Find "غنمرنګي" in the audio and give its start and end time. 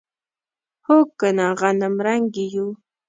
1.59-2.45